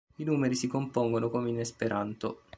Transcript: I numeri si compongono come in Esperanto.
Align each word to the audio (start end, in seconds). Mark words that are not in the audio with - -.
I 0.15 0.23
numeri 0.23 0.55
si 0.55 0.65
compongono 0.65 1.29
come 1.29 1.49
in 1.51 1.59
Esperanto. 1.59 2.41